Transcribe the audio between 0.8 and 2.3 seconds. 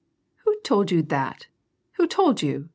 you that? who